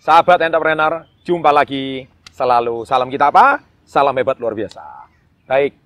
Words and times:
Sahabat 0.00 0.40
entrepreneur, 0.40 1.04
jumpa 1.28 1.52
lagi 1.52 2.08
selalu. 2.32 2.88
Salam 2.88 3.12
kita 3.12 3.28
apa? 3.28 3.60
Salam 3.84 4.16
hebat 4.16 4.40
luar 4.40 4.56
biasa. 4.56 4.80
Baik, 5.44 5.76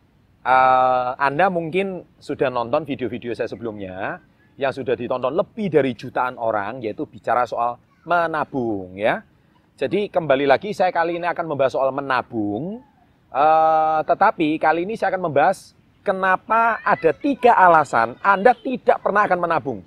uh, 0.46 1.18
Anda 1.18 1.50
mungkin 1.50 2.06
sudah 2.22 2.46
nonton 2.46 2.86
video-video 2.86 3.34
saya 3.34 3.50
sebelumnya 3.50 4.22
yang 4.54 4.70
sudah 4.70 4.94
ditonton 4.94 5.34
lebih 5.34 5.66
dari 5.66 5.98
jutaan 5.98 6.38
orang, 6.38 6.78
yaitu 6.78 7.10
bicara 7.10 7.42
soal 7.42 7.74
menabung 8.06 8.94
ya. 8.94 9.26
Jadi 9.74 10.06
kembali 10.06 10.46
lagi 10.46 10.70
saya 10.70 10.94
kali 10.94 11.18
ini 11.18 11.26
akan 11.26 11.50
membahas 11.50 11.74
soal 11.74 11.90
menabung, 11.90 12.86
uh, 13.34 13.98
tetapi 14.06 14.62
kali 14.62 14.86
ini 14.86 14.94
saya 14.94 15.10
akan 15.10 15.26
membahas 15.26 15.74
kenapa 16.06 16.78
ada 16.86 17.10
tiga 17.10 17.58
alasan 17.58 18.14
Anda 18.22 18.54
tidak 18.54 19.02
pernah 19.02 19.26
akan 19.26 19.42
menabung. 19.42 19.82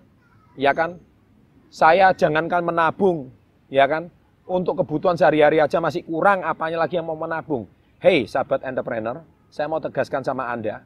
ya 0.58 0.74
kan? 0.74 0.98
Saya 1.70 2.10
jangankan 2.10 2.66
menabung, 2.66 3.30
ya 3.70 3.86
kan? 3.86 4.10
Untuk 4.42 4.82
kebutuhan 4.82 5.14
sehari-hari 5.14 5.62
aja 5.62 5.78
masih 5.78 6.02
kurang, 6.02 6.42
apanya 6.42 6.82
lagi 6.82 6.98
yang 6.98 7.06
mau 7.06 7.14
menabung. 7.14 7.70
Hey, 8.02 8.26
sahabat 8.26 8.66
entrepreneur, 8.66 9.22
saya 9.54 9.70
mau 9.70 9.78
tegaskan 9.78 10.26
sama 10.26 10.50
Anda, 10.50 10.82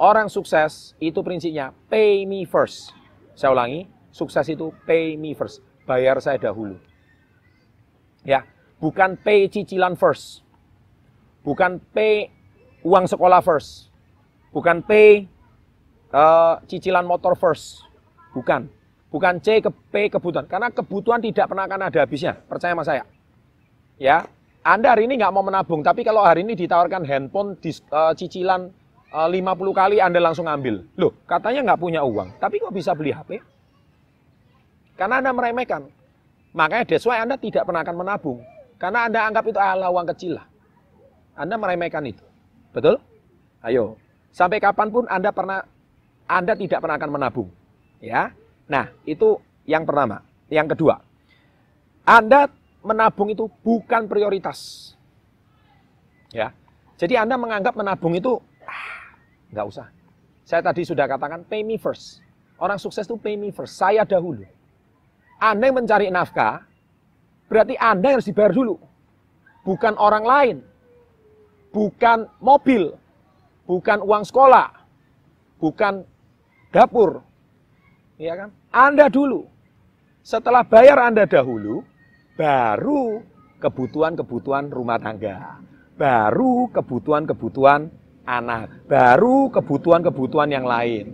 orang 0.00 0.32
sukses 0.32 0.96
itu 0.96 1.20
prinsipnya 1.20 1.76
pay 1.92 2.24
me 2.24 2.48
first. 2.48 2.96
Saya 3.36 3.52
ulangi, 3.52 3.84
sukses 4.08 4.48
itu 4.48 4.72
pay 4.88 5.20
me 5.20 5.36
first, 5.36 5.60
bayar 5.84 6.16
saya 6.24 6.40
dahulu. 6.40 6.80
Ya, 8.24 8.48
bukan 8.82 9.18
pay 9.20 9.46
cicilan 9.50 9.94
first. 9.94 10.42
Bukan 11.42 11.78
pay 11.94 12.30
uang 12.82 13.06
sekolah 13.06 13.42
first. 13.42 13.90
Bukan 14.50 14.82
pay 14.82 15.26
uh, 16.14 16.58
cicilan 16.66 17.04
motor 17.04 17.34
first. 17.38 17.84
Bukan. 18.34 18.70
Bukan 19.08 19.40
C 19.40 19.64
ke 19.64 19.70
P 19.72 19.94
kebutuhan. 20.12 20.44
Karena 20.44 20.68
kebutuhan 20.68 21.20
tidak 21.22 21.48
pernah 21.48 21.64
akan 21.64 21.80
ada 21.88 21.98
habisnya. 22.04 22.36
Percaya 22.36 22.76
sama 22.76 22.84
saya. 22.84 23.04
Ya, 23.96 24.28
Anda 24.62 24.94
hari 24.94 25.08
ini 25.08 25.16
nggak 25.18 25.32
mau 25.32 25.42
menabung. 25.42 25.80
Tapi 25.80 26.04
kalau 26.04 26.22
hari 26.22 26.44
ini 26.44 26.54
ditawarkan 26.54 27.02
handphone 27.08 27.56
di, 27.58 27.72
uh, 27.90 28.12
cicilan 28.12 28.68
uh, 29.10 29.28
50 29.28 29.40
kali 29.72 29.96
Anda 29.98 30.20
langsung 30.20 30.44
ambil. 30.44 30.84
Loh, 31.00 31.16
katanya 31.24 31.72
nggak 31.72 31.80
punya 31.80 32.00
uang. 32.04 32.36
Tapi 32.36 32.60
kok 32.60 32.74
bisa 32.74 32.92
beli 32.92 33.16
HP? 33.16 33.40
Karena 35.00 35.24
Anda 35.24 35.32
meremehkan. 35.32 35.88
Makanya 36.52 36.84
that's 36.84 37.06
why 37.06 37.22
Anda 37.22 37.40
tidak 37.40 37.64
pernah 37.64 37.80
akan 37.80 37.96
menabung. 37.96 38.38
Karena 38.78 39.10
Anda 39.10 39.26
anggap 39.26 39.44
itu 39.50 39.58
ala 39.58 39.90
uang 39.90 40.06
kecil 40.14 40.38
lah. 40.38 40.46
Anda 41.34 41.58
meremehkan 41.58 42.06
itu. 42.06 42.22
Betul? 42.70 43.02
Ayo. 43.62 43.98
Sampai 44.30 44.62
kapan 44.62 44.88
pun 44.94 45.04
Anda 45.10 45.34
pernah 45.34 45.66
Anda 46.30 46.54
tidak 46.54 46.78
pernah 46.78 46.96
akan 46.98 47.10
menabung. 47.10 47.50
Ya. 47.98 48.30
Nah, 48.70 48.94
itu 49.02 49.42
yang 49.66 49.82
pertama. 49.82 50.22
Yang 50.48 50.78
kedua, 50.78 51.02
Anda 52.06 52.48
menabung 52.80 53.28
itu 53.28 53.50
bukan 53.60 54.08
prioritas. 54.08 54.92
Ya. 56.32 56.54
Jadi 56.96 57.18
Anda 57.18 57.36
menganggap 57.36 57.74
menabung 57.76 58.14
itu 58.16 58.38
ah, 58.64 59.66
usah. 59.66 59.90
Saya 60.48 60.64
tadi 60.64 60.84
sudah 60.84 61.04
katakan 61.04 61.44
pay 61.44 61.60
me 61.60 61.76
first. 61.76 62.24
Orang 62.56 62.80
sukses 62.80 63.04
itu 63.04 63.16
pay 63.20 63.36
me 63.36 63.52
first. 63.52 63.76
Saya 63.76 64.08
dahulu. 64.08 64.44
Anda 65.38 65.70
yang 65.70 65.76
mencari 65.84 66.08
nafkah, 66.10 66.67
berarti 67.48 67.74
Anda 67.80 68.20
harus 68.20 68.28
dibayar 68.28 68.52
dulu. 68.52 68.76
Bukan 69.64 69.96
orang 69.98 70.24
lain. 70.24 70.56
Bukan 71.74 72.28
mobil. 72.40 72.94
Bukan 73.68 74.00
uang 74.04 74.24
sekolah. 74.24 74.72
Bukan 75.60 76.06
dapur. 76.72 77.20
Iya 78.16 78.46
kan? 78.46 78.48
Anda 78.72 79.08
dulu. 79.12 79.48
Setelah 80.24 80.64
bayar 80.64 81.00
Anda 81.00 81.24
dahulu, 81.24 81.84
baru 82.36 83.24
kebutuhan-kebutuhan 83.58 84.68
rumah 84.68 85.00
tangga. 85.00 85.60
Baru 85.98 86.70
kebutuhan-kebutuhan 86.70 87.90
anak. 88.28 88.86
Baru 88.86 89.50
kebutuhan-kebutuhan 89.50 90.52
yang 90.52 90.68
lain. 90.68 91.10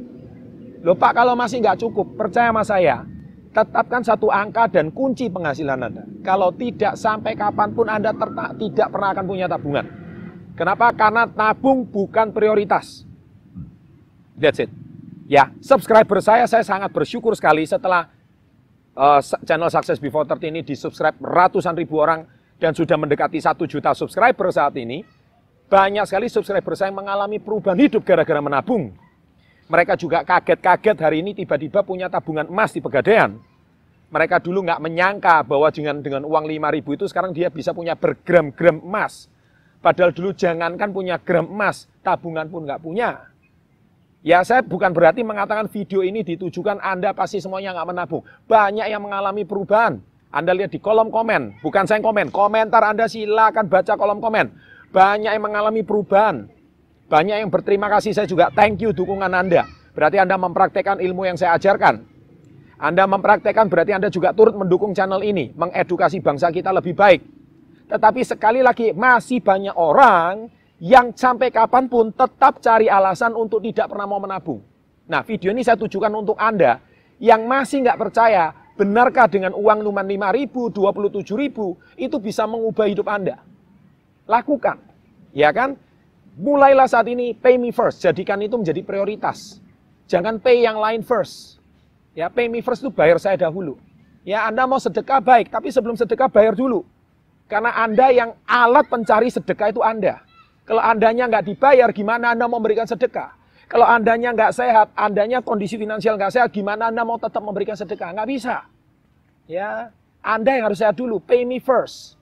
Loh 0.84 0.92
Pak, 0.98 1.16
kalau 1.16 1.32
masih 1.32 1.64
nggak 1.64 1.80
cukup, 1.80 2.12
percaya 2.12 2.52
sama 2.52 2.60
saya, 2.60 3.08
tetapkan 3.54 4.02
satu 4.02 4.34
angka 4.34 4.66
dan 4.66 4.90
kunci 4.90 5.30
penghasilan 5.30 5.78
Anda. 5.78 6.02
Kalau 6.26 6.50
tidak, 6.50 6.98
sampai 6.98 7.38
kapan 7.38 7.70
pun 7.70 7.86
Anda 7.86 8.10
tidak 8.58 8.90
pernah 8.90 9.14
akan 9.14 9.24
punya 9.24 9.46
tabungan. 9.46 9.86
Kenapa? 10.58 10.90
Karena 10.90 11.22
tabung 11.30 11.86
bukan 11.86 12.34
prioritas. 12.34 13.06
That's 14.34 14.58
it. 14.58 14.70
Ya, 15.30 15.54
subscriber 15.62 16.18
saya, 16.18 16.44
saya 16.50 16.66
sangat 16.66 16.90
bersyukur 16.90 17.32
sekali 17.38 17.64
setelah 17.64 18.10
uh, 18.98 19.22
channel 19.22 19.70
Success 19.70 20.02
Before 20.02 20.26
30 20.26 20.50
ini 20.50 20.60
di-subscribe 20.66 21.16
ratusan 21.22 21.78
ribu 21.78 22.02
orang 22.02 22.26
dan 22.58 22.74
sudah 22.74 22.98
mendekati 22.98 23.38
satu 23.38 23.70
juta 23.70 23.94
subscriber 23.94 24.50
saat 24.50 24.74
ini. 24.76 25.06
Banyak 25.64 26.04
sekali 26.04 26.28
subscriber 26.28 26.74
saya 26.76 26.92
mengalami 26.92 27.40
perubahan 27.40 27.78
hidup 27.78 28.04
gara-gara 28.04 28.42
menabung. 28.42 28.94
Mereka 29.64 29.96
juga 29.96 30.20
kaget-kaget 30.22 30.96
hari 31.00 31.24
ini 31.24 31.32
tiba-tiba 31.32 31.80
punya 31.80 32.12
tabungan 32.12 32.44
emas 32.44 32.76
di 32.76 32.84
Pegadaian. 32.84 33.40
Mereka 34.12 34.38
dulu 34.44 34.62
nggak 34.62 34.78
menyangka 34.78 35.40
bahwa 35.42 35.72
dengan 35.72 36.04
dengan 36.04 36.22
uang 36.28 36.44
5 36.44 36.74
ribu 36.76 36.94
itu 36.94 37.08
sekarang 37.08 37.32
dia 37.32 37.48
bisa 37.48 37.72
punya 37.72 37.96
bergram-gram 37.96 38.84
emas. 38.84 39.26
Padahal 39.80 40.12
dulu 40.12 40.32
jangankan 40.32 40.92
punya 40.92 41.20
gram 41.20 41.44
emas, 41.44 41.88
tabungan 42.00 42.48
pun 42.48 42.64
nggak 42.64 42.80
punya. 42.80 43.28
Ya 44.24 44.40
saya 44.40 44.64
bukan 44.64 44.96
berarti 44.96 45.20
mengatakan 45.20 45.68
video 45.68 46.00
ini 46.00 46.24
ditujukan 46.24 46.80
Anda 46.80 47.12
pasti 47.12 47.40
semuanya 47.44 47.76
nggak 47.76 47.88
menabung. 47.92 48.24
Banyak 48.48 48.88
yang 48.88 49.04
mengalami 49.04 49.44
perubahan. 49.44 50.00
Anda 50.32 50.56
lihat 50.56 50.72
di 50.72 50.80
kolom 50.80 51.12
komen, 51.12 51.60
bukan 51.60 51.84
saya 51.84 52.00
komen, 52.00 52.32
komentar 52.32 52.82
Anda 52.82 53.06
silakan 53.06 53.68
baca 53.68 53.92
kolom 53.94 54.24
komen. 54.24 54.46
Banyak 54.90 55.30
yang 55.36 55.44
mengalami 55.44 55.84
perubahan. 55.84 56.48
Banyak 57.04 57.36
yang 57.44 57.50
berterima 57.52 57.92
kasih, 57.92 58.16
saya 58.16 58.24
juga 58.24 58.48
thank 58.52 58.80
you 58.80 58.90
dukungan 58.96 59.28
Anda. 59.28 59.68
Berarti 59.92 60.16
Anda 60.16 60.40
mempraktekkan 60.40 60.98
ilmu 61.04 61.28
yang 61.28 61.36
saya 61.36 61.54
ajarkan. 61.60 62.00
Anda 62.80 63.04
mempraktekkan 63.06 63.70
berarti 63.70 63.92
Anda 63.94 64.08
juga 64.10 64.34
turut 64.34 64.56
mendukung 64.56 64.96
channel 64.96 65.22
ini, 65.22 65.52
mengedukasi 65.54 66.18
bangsa 66.24 66.50
kita 66.50 66.74
lebih 66.74 66.96
baik. 66.96 67.22
Tetapi 67.86 68.20
sekali 68.24 68.64
lagi 68.64 68.90
masih 68.96 69.44
banyak 69.44 69.76
orang 69.76 70.48
yang 70.82 71.14
sampai 71.14 71.52
kapan 71.54 71.86
pun 71.86 72.10
tetap 72.10 72.58
cari 72.58 72.90
alasan 72.90 73.36
untuk 73.36 73.62
tidak 73.62 73.92
pernah 73.92 74.08
mau 74.08 74.18
menabung. 74.18 74.64
Nah 75.04 75.20
video 75.22 75.52
ini 75.52 75.62
saya 75.62 75.78
tujukan 75.78 76.10
untuk 76.10 76.34
Anda 76.40 76.80
yang 77.20 77.44
masih 77.44 77.84
nggak 77.84 78.00
percaya 78.00 78.50
benarkah 78.74 79.30
dengan 79.30 79.54
uang 79.54 79.86
luman 79.86 80.02
5 80.02 80.36
ribu, 80.40 80.72
27 80.72 81.22
ribu 81.38 81.78
itu 81.94 82.16
bisa 82.18 82.48
mengubah 82.48 82.90
hidup 82.90 83.06
Anda. 83.06 83.38
Lakukan. 84.26 84.80
Ya 85.30 85.54
kan? 85.54 85.78
Mulailah 86.34 86.90
saat 86.90 87.06
ini 87.06 87.30
pay 87.30 87.54
me 87.54 87.70
first. 87.70 88.02
Jadikan 88.02 88.42
itu 88.42 88.58
menjadi 88.58 88.82
prioritas. 88.82 89.62
Jangan 90.10 90.42
pay 90.42 90.66
yang 90.66 90.82
lain 90.82 91.06
first. 91.06 91.62
Ya, 92.14 92.26
pay 92.26 92.50
me 92.50 92.58
first 92.58 92.82
itu 92.82 92.90
bayar 92.90 93.22
saya 93.22 93.38
dahulu. 93.38 93.78
Ya, 94.26 94.46
Anda 94.46 94.66
mau 94.66 94.82
sedekah 94.82 95.22
baik, 95.22 95.52
tapi 95.52 95.70
sebelum 95.70 95.94
sedekah 95.94 96.26
bayar 96.26 96.58
dulu. 96.58 96.82
Karena 97.46 97.70
Anda 97.76 98.10
yang 98.10 98.34
alat 98.48 98.88
pencari 98.88 99.28
sedekah 99.28 99.70
itu 99.70 99.84
Anda. 99.84 100.24
Kalau 100.64 100.80
Andanya 100.80 101.28
nggak 101.28 101.44
dibayar, 101.44 101.92
gimana 101.92 102.32
Anda 102.32 102.48
mau 102.48 102.56
memberikan 102.56 102.88
sedekah? 102.88 103.36
Kalau 103.68 103.84
Andanya 103.84 104.32
nggak 104.32 104.52
sehat, 104.56 104.88
Andanya 104.96 105.44
kondisi 105.44 105.76
finansial 105.76 106.16
nggak 106.16 106.32
sehat, 106.32 106.48
gimana 106.56 106.88
Anda 106.88 107.04
mau 107.04 107.20
tetap 107.20 107.44
memberikan 107.44 107.76
sedekah? 107.76 108.16
Nggak 108.16 108.28
bisa. 108.32 108.64
Ya, 109.44 109.92
Anda 110.24 110.56
yang 110.56 110.72
harus 110.72 110.80
sehat 110.80 110.96
dulu, 110.96 111.20
pay 111.20 111.44
me 111.44 111.60
first. 111.60 112.16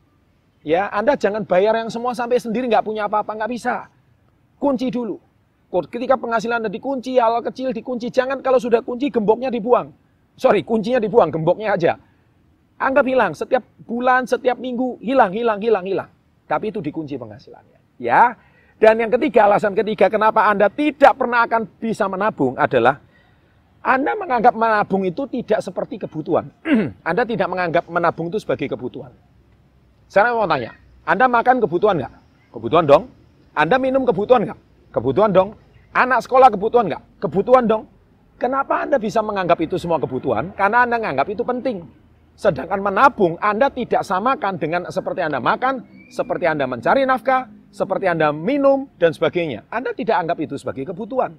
Ya, 0.66 0.90
Anda 0.90 1.14
jangan 1.14 1.46
bayar 1.46 1.78
yang 1.78 1.90
semua 1.90 2.18
sampai 2.18 2.42
sendiri 2.42 2.66
nggak 2.66 2.82
punya 2.82 3.06
apa-apa, 3.06 3.30
nggak 3.30 3.52
bisa. 3.54 3.91
Kunci 4.62 4.94
dulu. 4.94 5.18
Ketika 5.90 6.14
penghasilan 6.14 6.62
Anda 6.62 6.70
dikunci, 6.70 7.18
hal 7.18 7.42
kecil 7.42 7.74
dikunci. 7.74 8.14
Jangan 8.14 8.38
kalau 8.38 8.62
sudah 8.62 8.78
kunci, 8.86 9.10
gemboknya 9.10 9.50
dibuang. 9.50 9.90
Sorry, 10.38 10.62
kuncinya 10.62 11.02
dibuang, 11.02 11.34
gemboknya 11.34 11.74
aja. 11.74 11.98
Anggap 12.78 13.04
hilang, 13.10 13.32
setiap 13.34 13.66
bulan, 13.82 14.22
setiap 14.22 14.54
minggu, 14.62 15.02
hilang, 15.02 15.34
hilang, 15.34 15.58
hilang, 15.58 15.82
hilang. 15.82 16.10
Tapi 16.46 16.70
itu 16.70 16.78
dikunci 16.78 17.18
penghasilannya. 17.18 17.98
Ya. 17.98 18.38
Dan 18.78 19.02
yang 19.02 19.10
ketiga, 19.10 19.50
alasan 19.50 19.74
ketiga 19.74 20.06
kenapa 20.06 20.46
Anda 20.46 20.70
tidak 20.70 21.14
pernah 21.18 21.46
akan 21.46 21.66
bisa 21.82 22.06
menabung 22.06 22.54
adalah 22.58 22.98
Anda 23.82 24.14
menganggap 24.14 24.54
menabung 24.54 25.02
itu 25.02 25.26
tidak 25.26 25.58
seperti 25.58 26.06
kebutuhan. 26.06 26.46
anda 27.08 27.26
tidak 27.26 27.50
menganggap 27.50 27.90
menabung 27.90 28.30
itu 28.30 28.38
sebagai 28.38 28.70
kebutuhan. 28.70 29.10
Saya 30.06 30.30
mau 30.30 30.46
tanya, 30.46 30.70
Anda 31.02 31.26
makan 31.26 31.58
kebutuhan 31.58 31.98
nggak? 31.98 32.14
Kebutuhan 32.54 32.86
dong. 32.86 33.21
Anda 33.52 33.76
minum 33.76 34.08
kebutuhan 34.08 34.48
nggak? 34.48 34.60
Kebutuhan 34.92 35.30
dong. 35.32 35.56
Anak 35.92 36.24
sekolah 36.24 36.48
kebutuhan 36.48 36.88
nggak? 36.88 37.02
Kebutuhan 37.20 37.64
dong. 37.68 37.84
Kenapa 38.40 38.82
Anda 38.82 38.96
bisa 38.96 39.20
menganggap 39.20 39.60
itu 39.60 39.76
semua 39.76 40.00
kebutuhan? 40.00 40.56
Karena 40.56 40.88
Anda 40.88 40.96
menganggap 40.98 41.28
itu 41.28 41.44
penting. 41.44 41.84
Sedangkan 42.32 42.80
menabung, 42.80 43.36
Anda 43.38 43.68
tidak 43.68 44.02
samakan 44.02 44.56
dengan 44.56 44.88
seperti 44.88 45.20
Anda 45.20 45.38
makan, 45.38 46.08
seperti 46.08 46.48
Anda 46.48 46.64
mencari 46.64 47.04
nafkah, 47.04 47.46
seperti 47.68 48.08
Anda 48.08 48.32
minum, 48.32 48.88
dan 48.96 49.12
sebagainya. 49.12 49.68
Anda 49.68 49.92
tidak 49.92 50.16
anggap 50.16 50.38
itu 50.40 50.56
sebagai 50.56 50.88
kebutuhan. 50.88 51.36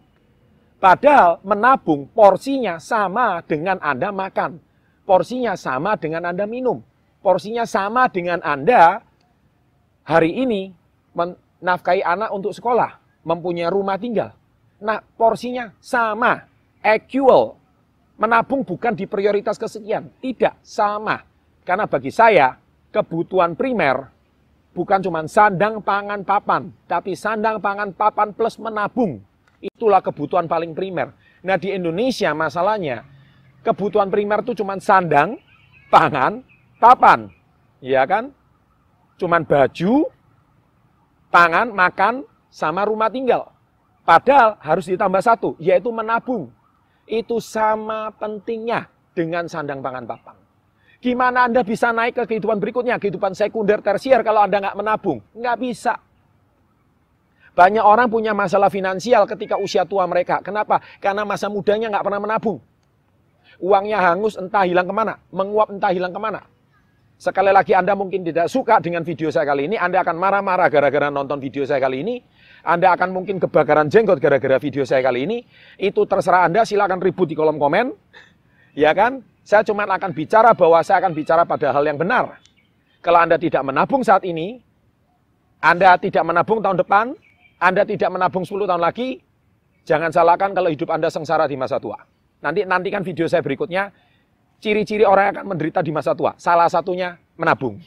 Padahal 0.78 1.42
menabung 1.42 2.06
porsinya 2.14 2.78
sama 2.78 3.42
dengan 3.42 3.82
Anda 3.82 4.14
makan. 4.14 4.62
Porsinya 5.04 5.58
sama 5.58 5.98
dengan 5.98 6.30
Anda 6.30 6.46
minum. 6.46 6.84
Porsinya 7.24 7.66
sama 7.66 8.08
dengan 8.12 8.44
Anda 8.44 9.02
hari 10.06 10.44
ini 10.44 10.76
menafkahi 11.64 12.04
anak 12.04 12.36
untuk 12.36 12.52
sekolah, 12.52 13.00
mempunyai 13.24 13.72
rumah 13.72 13.96
tinggal. 13.96 14.36
Nah, 14.84 15.00
porsinya 15.16 15.72
sama, 15.80 16.44
equal. 16.84 17.56
Menabung 18.20 18.68
bukan 18.68 18.92
di 18.92 19.08
prioritas 19.08 19.56
kesekian, 19.56 20.12
tidak 20.20 20.60
sama. 20.60 21.24
Karena 21.64 21.88
bagi 21.88 22.12
saya, 22.12 22.60
kebutuhan 22.92 23.56
primer 23.56 24.12
bukan 24.76 25.00
cuma 25.00 25.24
sandang, 25.26 25.80
pangan, 25.80 26.22
papan, 26.22 26.70
tapi 26.86 27.16
sandang, 27.16 27.64
pangan, 27.64 27.96
papan 27.96 28.36
plus 28.36 28.60
menabung. 28.60 29.24
Itulah 29.64 30.04
kebutuhan 30.04 30.46
paling 30.46 30.76
primer. 30.76 31.16
Nah, 31.40 31.56
di 31.56 31.72
Indonesia 31.72 32.36
masalahnya, 32.36 33.08
kebutuhan 33.64 34.12
primer 34.12 34.44
itu 34.44 34.52
cuma 34.60 34.76
sandang, 34.84 35.40
pangan, 35.88 36.44
papan. 36.78 37.32
Ya 37.80 38.04
kan? 38.04 38.36
Cuman 39.16 39.48
baju, 39.48 40.12
pangan, 41.34 41.74
makan, 41.74 42.22
sama 42.54 42.86
rumah 42.86 43.10
tinggal. 43.10 43.50
Padahal 44.06 44.62
harus 44.62 44.86
ditambah 44.86 45.26
satu, 45.26 45.58
yaitu 45.58 45.90
menabung. 45.90 46.54
Itu 47.10 47.42
sama 47.42 48.14
pentingnya 48.14 48.86
dengan 49.18 49.50
sandang 49.50 49.82
pangan 49.82 50.06
papan. 50.06 50.38
Gimana 51.04 51.50
Anda 51.50 51.66
bisa 51.68 51.92
naik 51.92 52.16
ke 52.16 52.24
kehidupan 52.24 52.62
berikutnya, 52.64 52.96
kehidupan 52.96 53.36
sekunder, 53.36 53.84
tersier 53.84 54.24
kalau 54.24 54.46
Anda 54.46 54.64
nggak 54.64 54.78
menabung? 54.78 55.20
Nggak 55.36 55.58
bisa. 55.60 56.00
Banyak 57.54 57.84
orang 57.84 58.08
punya 58.08 58.32
masalah 58.32 58.72
finansial 58.72 59.28
ketika 59.28 59.60
usia 59.60 59.84
tua 59.84 60.08
mereka. 60.08 60.40
Kenapa? 60.40 60.80
Karena 61.04 61.28
masa 61.28 61.52
mudanya 61.52 61.92
nggak 61.92 62.06
pernah 62.08 62.22
menabung. 62.24 62.58
Uangnya 63.60 64.00
hangus 64.00 64.40
entah 64.40 64.64
hilang 64.64 64.88
ke 64.88 64.96
mana, 64.96 65.20
menguap 65.30 65.70
entah 65.76 65.92
hilang 65.92 66.16
ke 66.16 66.20
mana. 66.24 66.42
Sekali 67.24 67.56
lagi 67.56 67.72
Anda 67.72 67.96
mungkin 67.96 68.28
tidak 68.28 68.52
suka 68.52 68.84
dengan 68.84 69.08
video 69.08 69.32
saya 69.32 69.48
kali 69.48 69.72
ini, 69.72 69.80
Anda 69.80 70.04
akan 70.04 70.20
marah-marah 70.20 70.68
gara-gara 70.68 71.08
nonton 71.08 71.40
video 71.40 71.64
saya 71.64 71.80
kali 71.80 72.04
ini, 72.04 72.20
anda 72.64 72.96
akan 72.96 73.12
mungkin 73.12 73.44
kebakaran 73.44 73.92
jenggot 73.92 74.24
gara-gara 74.24 74.56
video 74.56 74.88
saya 74.88 75.04
kali 75.04 75.28
ini. 75.28 75.44
Itu 75.76 76.08
terserah 76.08 76.48
Anda, 76.48 76.64
silakan 76.64 77.04
ribut 77.04 77.28
di 77.28 77.36
kolom 77.36 77.60
komen. 77.60 77.92
Ya 78.76 78.96
kan? 78.96 79.20
Saya 79.44 79.68
cuma 79.68 79.84
akan 79.84 80.12
bicara 80.16 80.56
bahwa 80.56 80.80
saya 80.84 81.04
akan 81.04 81.12
bicara 81.12 81.44
pada 81.44 81.76
hal 81.76 81.84
yang 81.84 82.00
benar. 82.00 82.40
Kalau 83.04 83.20
Anda 83.20 83.36
tidak 83.36 83.68
menabung 83.68 84.04
saat 84.04 84.24
ini, 84.24 84.64
Anda 85.60 86.00
tidak 86.00 86.24
menabung 86.24 86.64
tahun 86.64 86.80
depan, 86.80 87.06
Anda 87.60 87.84
tidak 87.84 88.12
menabung 88.16 88.48
10 88.48 88.64
tahun 88.64 88.80
lagi, 88.80 89.20
jangan 89.84 90.12
salahkan 90.12 90.56
kalau 90.56 90.72
hidup 90.72 90.88
Anda 90.88 91.12
sengsara 91.12 91.52
di 91.52 91.60
masa 91.60 91.84
tua. 91.84 92.00
Nanti 92.40 92.64
nantikan 92.64 93.04
video 93.04 93.28
saya 93.28 93.44
berikutnya, 93.44 93.92
ciri-ciri 94.64 95.04
orang 95.04 95.28
yang 95.28 95.34
akan 95.44 95.48
menderita 95.52 95.84
di 95.84 95.92
masa 95.92 96.16
tua. 96.16 96.32
Salah 96.40 96.72
satunya 96.72 97.20
menabung. 97.36 97.84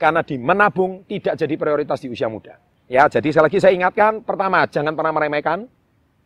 Karena 0.00 0.24
di 0.24 0.40
menabung 0.40 1.04
tidak 1.04 1.36
jadi 1.36 1.54
prioritas 1.60 2.00
di 2.00 2.08
usia 2.08 2.32
muda. 2.32 2.56
Ya, 2.88 3.04
jadi 3.08 3.28
sekali 3.28 3.52
lagi 3.52 3.58
saya 3.60 3.72
ingatkan, 3.76 4.24
pertama, 4.24 4.64
jangan 4.64 4.96
pernah 4.96 5.12
meremehkan. 5.12 5.68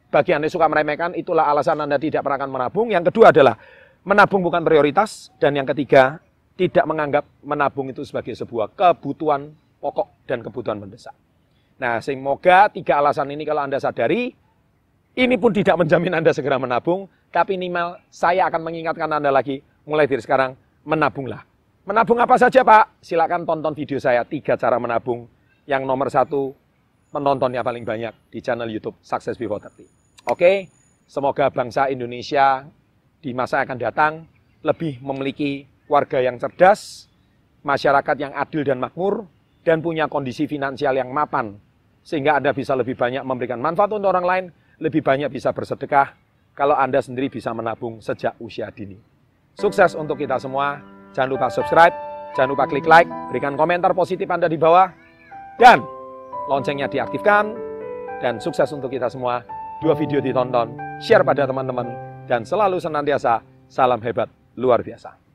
Bagi 0.09 0.33
Anda 0.33 0.47
yang 0.47 0.55
suka 0.55 0.71
meremehkan, 0.71 1.19
itulah 1.19 1.50
alasan 1.50 1.83
Anda 1.83 1.99
tidak 1.99 2.23
pernah 2.23 2.39
akan 2.39 2.50
menabung. 2.50 2.87
Yang 2.95 3.11
kedua 3.12 3.35
adalah, 3.35 3.59
menabung 4.06 4.41
bukan 4.47 4.62
prioritas. 4.62 5.35
Dan 5.37 5.59
yang 5.59 5.67
ketiga, 5.69 6.23
tidak 6.59 6.87
menganggap 6.87 7.25
menabung 7.43 7.91
itu 7.91 8.03
sebagai 8.03 8.35
sebuah 8.35 8.75
kebutuhan 8.75 9.55
pokok 9.79 10.27
dan 10.27 10.43
kebutuhan 10.43 10.83
mendesak. 10.83 11.15
Nah, 11.79 12.03
semoga 12.03 12.67
tiga 12.75 12.99
alasan 12.99 13.31
ini 13.31 13.46
kalau 13.46 13.63
Anda 13.63 13.79
sadari, 13.79 14.34
ini 15.15 15.34
pun 15.39 15.55
tidak 15.55 15.79
menjamin 15.79 16.19
Anda 16.19 16.34
segera 16.34 16.58
menabung, 16.58 17.06
tapi 17.31 17.55
minimal 17.55 18.03
saya 18.11 18.51
akan 18.51 18.67
mengingatkan 18.67 19.06
Anda 19.06 19.31
lagi, 19.31 19.63
mulai 19.89 20.05
dari 20.05 20.21
sekarang, 20.21 20.53
menabunglah. 20.85 21.49
Menabung 21.89 22.21
apa 22.21 22.37
saja 22.37 22.61
Pak? 22.61 23.01
Silakan 23.01 23.49
tonton 23.49 23.73
video 23.73 23.97
saya, 23.97 24.21
tiga 24.29 24.61
cara 24.61 24.77
menabung 24.77 25.25
yang 25.65 25.89
nomor 25.89 26.13
satu 26.13 26.53
penontonnya 27.09 27.65
paling 27.65 27.89
banyak 27.89 28.13
di 28.29 28.45
channel 28.45 28.69
YouTube 28.69 29.01
Success 29.01 29.41
Before 29.41 29.57
30. 29.57 30.29
Oke, 30.29 30.69
semoga 31.09 31.49
bangsa 31.49 31.89
Indonesia 31.89 32.69
di 33.25 33.33
masa 33.33 33.65
akan 33.65 33.79
datang 33.81 34.29
lebih 34.61 35.01
memiliki 35.01 35.65
warga 35.89 36.21
yang 36.21 36.37
cerdas, 36.37 37.09
masyarakat 37.65 38.17
yang 38.21 38.37
adil 38.37 38.69
dan 38.69 38.77
makmur, 38.77 39.25
dan 39.65 39.81
punya 39.81 40.05
kondisi 40.13 40.45
finansial 40.45 41.01
yang 41.01 41.09
mapan, 41.09 41.57
sehingga 42.05 42.37
Anda 42.37 42.53
bisa 42.53 42.77
lebih 42.77 42.93
banyak 42.93 43.25
memberikan 43.25 43.57
manfaat 43.65 43.89
untuk 43.97 44.13
orang 44.13 44.27
lain, 44.29 44.45
lebih 44.85 45.01
banyak 45.01 45.33
bisa 45.33 45.57
bersedekah, 45.57 46.13
kalau 46.53 46.77
Anda 46.77 47.01
sendiri 47.01 47.33
bisa 47.33 47.57
menabung 47.57 48.05
sejak 48.05 48.37
usia 48.37 48.69
dini. 48.69 49.18
Sukses 49.58 49.98
untuk 49.98 50.22
kita 50.22 50.38
semua, 50.38 50.79
jangan 51.10 51.34
lupa 51.34 51.50
subscribe, 51.50 51.91
jangan 52.38 52.55
lupa 52.55 52.70
klik 52.70 52.86
like, 52.86 53.10
berikan 53.27 53.58
komentar 53.58 53.91
positif 53.91 54.31
Anda 54.31 54.46
di 54.46 54.55
bawah, 54.55 54.86
dan 55.58 55.82
loncengnya 56.46 56.86
diaktifkan 56.86 57.58
dan 58.22 58.38
sukses 58.38 58.70
untuk 58.70 58.94
kita 58.94 59.10
semua. 59.10 59.43
Dua 59.82 59.98
video 59.98 60.22
ditonton, 60.22 60.79
share 61.03 61.27
pada 61.27 61.43
teman-teman 61.43 61.91
dan 62.31 62.46
selalu 62.46 62.79
senantiasa 62.79 63.43
salam 63.67 63.98
hebat 63.98 64.31
luar 64.55 64.79
biasa. 64.79 65.28